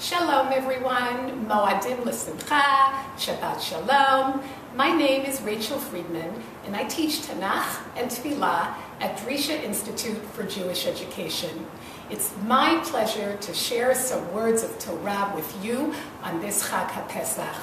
Shalom, 0.00 0.50
everyone. 0.50 1.46
Moadim 1.46 2.06
l'simcha, 2.06 2.90
Shabbat 3.18 3.60
Shalom. 3.60 4.42
My 4.74 4.90
name 4.90 5.26
is 5.26 5.42
Rachel 5.42 5.78
Friedman, 5.78 6.42
and 6.64 6.74
I 6.74 6.84
teach 6.84 7.20
Tanakh 7.20 7.82
and 7.98 8.10
Tefillah 8.10 8.72
at 8.98 9.18
Drisha 9.18 9.62
Institute 9.62 10.24
for 10.32 10.44
Jewish 10.44 10.86
Education. 10.86 11.66
It's 12.08 12.32
my 12.46 12.80
pleasure 12.82 13.36
to 13.42 13.52
share 13.52 13.94
some 13.94 14.32
words 14.32 14.62
of 14.62 14.78
Torah 14.78 15.32
with 15.34 15.62
you 15.62 15.94
on 16.22 16.40
this 16.40 16.66
Chag 16.66 16.86
HaPesach. 16.86 17.60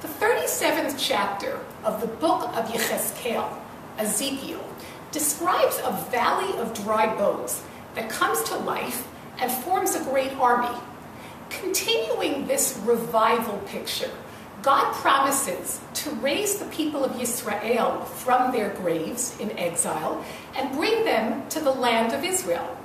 The 0.00 0.08
37th 0.08 0.94
chapter 0.96 1.60
of 1.84 2.00
the 2.00 2.06
book 2.06 2.48
of 2.56 2.70
Yechezkel, 2.70 3.52
Ezekiel, 3.98 4.64
describes 5.12 5.78
a 5.84 5.92
valley 6.10 6.58
of 6.58 6.72
dry 6.72 7.14
bones 7.14 7.62
that 7.96 8.08
comes 8.08 8.42
to 8.44 8.56
life 8.56 9.06
and 9.38 9.52
forms 9.52 9.94
a 9.94 10.02
great 10.04 10.32
army. 10.38 10.74
Continuing 11.64 12.46
this 12.46 12.78
revival 12.84 13.56
picture, 13.66 14.10
God 14.60 14.92
promises 14.96 15.80
to 15.94 16.10
raise 16.16 16.58
the 16.58 16.66
people 16.66 17.02
of 17.02 17.18
Israel 17.18 18.02
from 18.04 18.52
their 18.52 18.68
graves 18.74 19.34
in 19.40 19.50
exile 19.58 20.22
and 20.54 20.76
bring 20.76 21.06
them 21.06 21.48
to 21.48 21.60
the 21.60 21.72
land 21.72 22.12
of 22.12 22.22
Israel. 22.22 22.76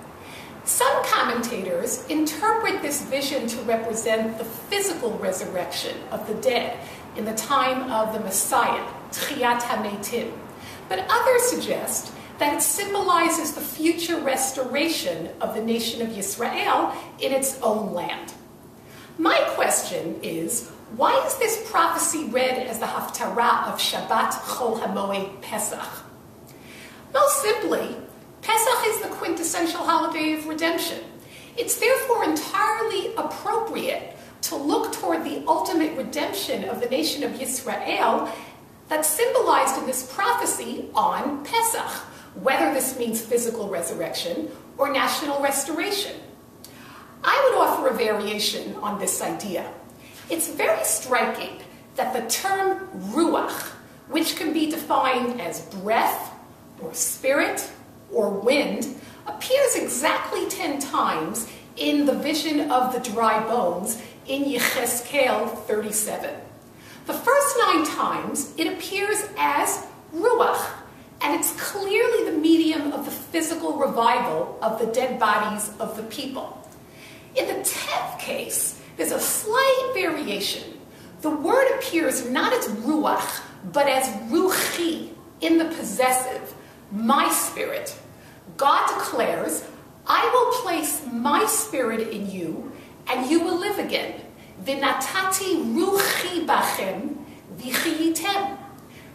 Some 0.63 1.03
commentators 1.03 2.05
interpret 2.07 2.81
this 2.81 3.03
vision 3.03 3.47
to 3.47 3.61
represent 3.63 4.37
the 4.37 4.45
physical 4.45 5.11
resurrection 5.17 5.97
of 6.09 6.25
the 6.25 6.35
dead 6.35 6.79
in 7.17 7.25
the 7.25 7.35
time 7.35 7.91
of 7.91 8.13
the 8.13 8.21
Messiah, 8.21 8.87
Tchiat 9.11 9.59
HaMeitim. 9.59 10.31
But 10.87 11.05
others 11.09 11.43
suggest 11.43 12.13
that 12.37 12.53
it 12.53 12.61
symbolizes 12.61 13.53
the 13.53 13.61
future 13.61 14.21
restoration 14.21 15.31
of 15.41 15.53
the 15.53 15.61
nation 15.61 16.01
of 16.01 16.17
Israel 16.17 16.93
in 17.19 17.33
its 17.33 17.59
own 17.61 17.93
land. 17.93 18.33
My 19.19 19.37
question 19.49 20.17
is, 20.23 20.69
why 20.95 21.21
is 21.25 21.35
this 21.35 21.69
prophecy 21.69 22.29
read 22.29 22.65
as 22.65 22.79
the 22.79 22.85
Haftarah 22.85 23.67
of 23.67 23.77
Shabbat 23.77 24.31
Chol 24.31 24.79
HaMoed 24.79 25.41
Pesach? 25.41 26.05
Most 27.13 27.41
simply, 27.41 27.97
Pesach 28.41 28.87
is 28.87 29.01
the 29.01 29.09
quintessential 29.09 29.81
holiday 29.81 30.31
of 30.31 30.47
redemption. 30.47 31.03
It's 31.57 31.81
therefore 31.81 32.23
entirely 32.23 33.13
appropriate 33.15 34.15
to 34.43 34.55
look 34.55 34.93
toward 34.93 35.25
the 35.25 35.43
ultimate 35.49 35.97
redemption 35.97 36.63
of 36.69 36.79
the 36.79 36.87
nation 36.87 37.21
of 37.23 37.41
Israel 37.41 38.31
that's 38.87 39.09
symbolized 39.09 39.77
in 39.79 39.85
this 39.85 40.09
prophecy 40.13 40.85
on 40.95 41.43
Pesach, 41.43 41.91
whether 42.41 42.73
this 42.73 42.97
means 42.97 43.19
physical 43.19 43.67
resurrection 43.67 44.49
or 44.77 44.93
national 44.93 45.41
restoration. 45.41 46.15
I 47.23 47.49
would 47.49 47.59
offer 47.59 47.87
a 47.87 47.93
variation 47.93 48.75
on 48.75 48.99
this 48.99 49.21
idea. 49.21 49.71
It's 50.29 50.49
very 50.49 50.83
striking 50.83 51.59
that 51.95 52.13
the 52.13 52.29
term 52.29 52.87
ruach, 53.11 53.67
which 54.07 54.35
can 54.35 54.53
be 54.53 54.69
defined 54.69 55.41
as 55.41 55.61
breath 55.61 56.33
or 56.81 56.93
spirit 56.93 57.69
or 58.11 58.29
wind, 58.29 58.95
appears 59.27 59.75
exactly 59.75 60.47
10 60.49 60.79
times 60.79 61.49
in 61.75 62.05
the 62.05 62.13
vision 62.13 62.71
of 62.71 62.93
the 62.93 62.99
dry 63.11 63.45
bones 63.47 64.01
in 64.27 64.43
Yechezkel 64.43 65.57
37. 65.65 66.35
The 67.05 67.13
first 67.13 67.57
nine 67.59 67.85
times 67.85 68.53
it 68.57 68.67
appears 68.67 69.23
as 69.37 69.87
ruach, 70.13 70.69
and 71.21 71.33
it's 71.37 71.59
clearly 71.59 72.29
the 72.29 72.37
medium 72.37 72.93
of 72.93 73.05
the 73.05 73.11
physical 73.11 73.77
revival 73.77 74.57
of 74.61 74.79
the 74.79 74.87
dead 74.87 75.19
bodies 75.19 75.71
of 75.79 75.97
the 75.97 76.03
people. 76.03 76.58
In 77.35 77.47
the 77.47 77.63
tenth 77.63 78.19
case, 78.19 78.81
there's 78.97 79.11
a 79.11 79.19
slight 79.19 79.91
variation. 79.93 80.79
The 81.21 81.29
word 81.29 81.69
appears 81.75 82.29
not 82.29 82.53
as 82.53 82.67
ruach, 82.67 83.41
but 83.71 83.87
as 83.87 84.07
ruchi 84.31 85.09
in 85.41 85.57
the 85.57 85.65
possessive, 85.65 86.53
my 86.91 87.29
spirit. 87.29 87.95
God 88.57 88.87
declares, 88.87 89.65
I 90.07 90.29
will 90.33 90.61
place 90.61 91.05
my 91.11 91.45
spirit 91.45 92.09
in 92.09 92.29
you, 92.29 92.71
and 93.07 93.29
you 93.29 93.41
will 93.41 93.57
live 93.57 93.79
again. 93.79 94.21
Vinatati 94.63 95.75
ruchi 95.75 96.45
bachem 96.45 97.17
vichiyitem. 97.57 98.57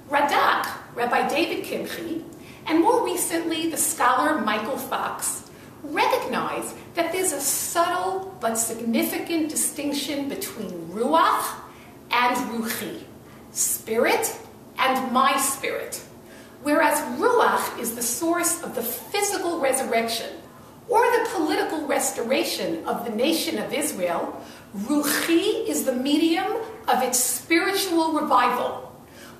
Radak, 0.08 0.66
Rabbi 0.94 1.28
David 1.28 1.64
Kimchi, 1.64 2.24
and 2.66 2.80
more 2.80 3.04
recently 3.04 3.70
the 3.70 3.76
scholar 3.76 4.40
Michael 4.40 4.76
Fox, 4.76 5.43
recognize 5.84 6.74
that 6.94 7.12
there's 7.12 7.32
a 7.32 7.40
subtle 7.40 8.36
but 8.40 8.56
significant 8.56 9.48
distinction 9.48 10.28
between 10.28 10.70
ruach 10.88 11.44
and 12.10 12.36
ruchi, 12.50 13.02
spirit 13.52 14.38
and 14.78 15.12
my 15.12 15.36
spirit. 15.38 16.02
Whereas 16.62 16.98
ruach 17.18 17.78
is 17.78 17.94
the 17.94 18.02
source 18.02 18.62
of 18.62 18.74
the 18.74 18.82
physical 18.82 19.60
resurrection 19.60 20.30
or 20.88 21.00
the 21.02 21.28
political 21.32 21.86
restoration 21.86 22.84
of 22.86 23.04
the 23.04 23.10
nation 23.14 23.58
of 23.58 23.72
Israel, 23.72 24.42
ruchi 24.76 25.66
is 25.66 25.84
the 25.84 25.94
medium 25.94 26.46
of 26.88 27.02
its 27.02 27.18
spiritual 27.18 28.12
revival 28.12 28.83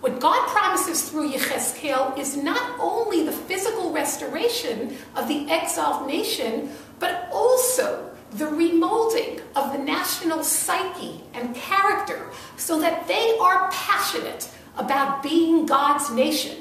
what 0.04 0.20
God 0.20 0.46
promises 0.48 1.08
through 1.08 1.32
Yechezkel 1.32 2.18
is 2.18 2.36
not 2.36 2.78
only 2.78 3.24
the 3.24 3.32
physical 3.32 3.90
restoration 3.90 4.98
of 5.16 5.28
the 5.28 5.50
exiled 5.50 6.06
nation, 6.06 6.68
but 6.98 7.26
also 7.32 8.10
the 8.32 8.44
remolding 8.44 9.40
of 9.56 9.72
the 9.72 9.78
national 9.78 10.44
psyche 10.44 11.22
and 11.32 11.54
character 11.54 12.28
so 12.58 12.78
that 12.82 13.08
they 13.08 13.34
are 13.40 13.70
passionate 13.70 14.50
about 14.76 15.22
being 15.22 15.64
God's 15.64 16.10
nation. 16.10 16.58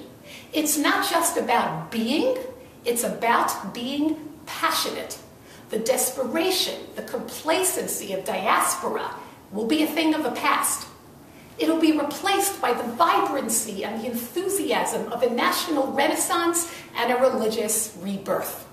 It's 0.54 0.78
not 0.78 1.10
just 1.10 1.36
about 1.36 1.92
being, 1.92 2.38
it's 2.86 3.04
about 3.04 3.74
being 3.74 4.36
passionate. 4.46 5.20
The 5.70 5.80
desperation, 5.80 6.80
the 6.96 7.02
complacency 7.02 8.14
of 8.14 8.24
diaspora 8.24 9.14
will 9.52 9.68
be 9.68 9.84
a 9.84 9.88
thing 9.88 10.14
of 10.14 10.24
the 10.24 10.32
past. 10.32 10.88
It'll 11.58 11.80
be 11.80 11.98
replaced 11.98 12.62
by 12.62 12.74
the 12.74 12.84
vibrancy 12.84 13.84
and 13.84 14.02
the 14.02 14.08
enthusiasm 14.08 15.12
of 15.12 15.24
a 15.24 15.30
national 15.30 15.92
renaissance 15.92 16.74
and 16.96 17.12
a 17.12 17.18
religious 17.18 17.96
rebirth. 18.02 18.68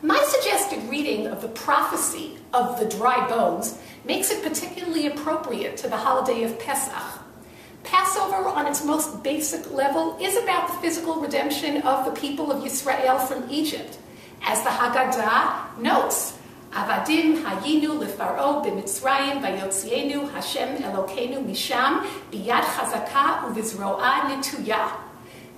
My 0.00 0.22
suggested 0.28 0.88
reading 0.88 1.26
of 1.26 1.42
the 1.42 1.48
prophecy 1.48 2.38
of 2.54 2.78
the 2.78 2.86
dry 2.86 3.26
bones 3.28 3.78
makes 4.04 4.30
it 4.30 4.44
particularly 4.44 5.08
appropriate 5.08 5.76
to 5.78 5.88
the 5.88 5.96
holiday 5.96 6.44
of 6.44 6.58
Pesach. 6.60 7.24
Passover, 7.82 8.48
on 8.48 8.66
its 8.66 8.84
most 8.84 9.22
basic 9.22 9.72
level, 9.72 10.16
is 10.20 10.36
about 10.36 10.68
the 10.68 10.74
physical 10.74 11.20
redemption 11.20 11.82
of 11.82 12.04
the 12.04 12.20
people 12.20 12.52
of 12.52 12.64
Israel 12.64 13.18
from 13.18 13.50
Egypt. 13.50 13.98
As 14.42 14.62
the 14.62 14.70
Haggadah 14.70 15.78
notes, 15.78 16.37
Avadim 16.78 17.42
hayinu 17.42 17.98
lefaro 17.98 18.62
b'mitzrayim 18.64 19.42
vayotzienu 19.42 20.30
Hashem 20.30 20.76
Elokeinu 20.76 21.44
misham 21.44 22.06
biyad 22.30 22.62
chazaka 22.62 23.42
uvizroa 23.46 24.20
netuya. 24.28 24.92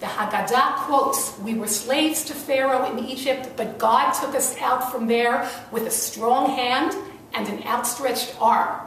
The 0.00 0.06
Haggadah 0.06 0.76
quotes, 0.86 1.38
We 1.40 1.52
were 1.52 1.66
slaves 1.66 2.24
to 2.24 2.32
Pharaoh 2.32 2.90
in 2.90 3.04
Egypt, 3.04 3.50
but 3.58 3.76
God 3.76 4.12
took 4.12 4.34
us 4.34 4.56
out 4.62 4.90
from 4.90 5.08
there 5.08 5.46
with 5.70 5.86
a 5.86 5.90
strong 5.90 6.56
hand 6.56 6.96
and 7.34 7.46
an 7.48 7.62
outstretched 7.64 8.34
arm. 8.40 8.80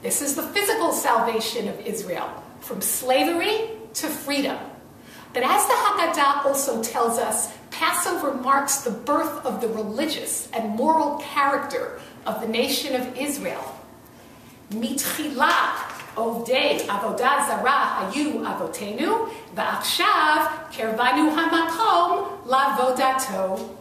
This 0.00 0.22
is 0.22 0.36
the 0.36 0.44
physical 0.44 0.92
salvation 0.92 1.66
of 1.66 1.80
Israel, 1.80 2.30
from 2.60 2.80
slavery 2.80 3.70
to 3.94 4.06
freedom. 4.06 4.58
But 5.32 5.42
as 5.42 5.66
the 5.66 5.74
Haggadah 5.74 6.46
also 6.46 6.80
tells 6.84 7.18
us, 7.18 7.52
Passover 7.80 8.34
marks 8.34 8.82
the 8.82 8.90
birth 8.90 9.46
of 9.46 9.62
the 9.62 9.68
religious 9.68 10.50
and 10.52 10.76
moral 10.76 11.16
character 11.16 11.98
of 12.26 12.42
the 12.42 12.46
nation 12.46 12.94
of 12.94 13.16
Israel. 13.16 13.74
Mitchila 14.68 15.48
ovdei 16.14 16.80
avodah 16.80 17.48
zara 17.48 18.12
hayu 18.12 18.44
avotenu, 18.44 19.30
va'achshav 19.54 20.70
kervanu 20.70 21.34
hamakom 21.34 22.44
lavodato. 22.44 23.74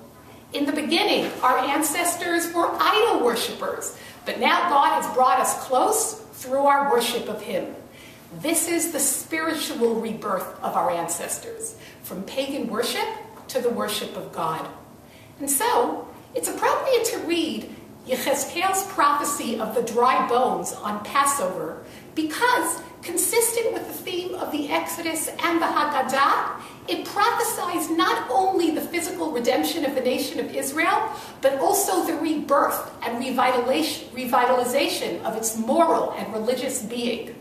In 0.54 0.66
the 0.66 0.72
beginning, 0.72 1.30
our 1.44 1.58
ancestors 1.58 2.54
were 2.54 2.70
idol 2.80 3.26
worshippers, 3.26 3.98
but 4.26 4.40
now 4.40 4.70
God 4.70 5.02
has 5.02 5.14
brought 5.14 5.42
us 5.42 5.62
close 5.66 6.22
through 6.40 6.66
our 6.68 6.90
worship 6.90 7.28
of 7.28 7.42
Him. 7.42 7.76
This 8.42 8.70
is 8.70 8.94
the 8.94 9.00
spiritual 9.00 9.96
rebirth 9.96 10.58
of 10.64 10.78
our 10.78 10.90
ancestors, 10.90 11.76
from 12.04 12.24
pagan 12.24 12.70
worship 12.70 13.06
to 13.50 13.62
the 13.62 13.70
worship 13.70 14.16
of 14.16 14.32
God. 14.32 14.68
And 15.40 15.50
so, 15.50 16.08
it's 16.34 16.48
appropriate 16.48 17.06
to 17.06 17.18
read 17.20 17.70
Yechezkel's 18.08 18.84
prophecy 18.92 19.60
of 19.60 19.76
the 19.76 19.82
dry 19.82 20.28
bones 20.28 20.74
on 20.74 21.04
Passover 21.04 21.84
because, 22.16 22.82
consistent 23.02 23.74
with 23.74 23.88
the 23.88 23.94
theme 23.94 24.36
of 24.36 24.52
the 24.52 24.70
Exodus 24.70 25.28
and 25.28 25.62
the 25.62 25.66
Haggadah, 25.66 26.62
it 26.88 27.06
prophesies 27.06 27.90
not 27.92 28.30
only 28.32 28.72
the 28.72 28.82
physical 28.82 29.32
redemption 29.32 29.86
of 29.86 29.94
the 29.94 30.02
nation 30.02 30.40
of 30.40 30.56
Israel, 30.56 31.12
but 31.42 31.60
also 31.60 32.04
the 32.06 32.16
rebirth 32.16 32.92
and 33.04 33.24
revitalization 33.24 35.22
of 35.24 35.36
its 35.38 35.56
moral 35.56 36.12
and 36.14 36.34
religious 36.34 36.82
being. 36.82 37.36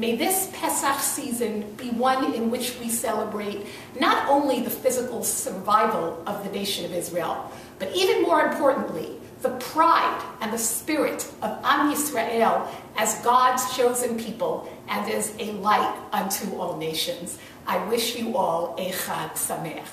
May 0.00 0.16
this 0.16 0.48
Pesach 0.54 0.98
season 1.00 1.74
be 1.76 1.90
one 1.90 2.32
in 2.32 2.50
which 2.50 2.74
we 2.80 2.88
celebrate 2.88 3.66
not 4.00 4.30
only 4.30 4.62
the 4.62 4.70
physical 4.70 5.22
survival 5.22 6.22
of 6.26 6.42
the 6.42 6.50
nation 6.50 6.86
of 6.86 6.94
Israel, 6.94 7.52
but 7.78 7.94
even 7.94 8.22
more 8.22 8.40
importantly, 8.40 9.18
the 9.42 9.50
pride 9.50 10.24
and 10.40 10.54
the 10.54 10.58
spirit 10.58 11.30
of 11.42 11.60
Am 11.62 11.92
Yisrael 11.92 12.66
as 12.96 13.16
God's 13.16 13.76
chosen 13.76 14.18
people 14.18 14.72
and 14.88 15.06
as 15.12 15.34
a 15.38 15.52
light 15.52 15.94
unto 16.12 16.56
all 16.56 16.78
nations. 16.78 17.36
I 17.66 17.86
wish 17.88 18.16
you 18.16 18.38
all 18.38 18.76
a 18.78 18.92
Chag 18.92 19.32
Sameach. 19.32 19.84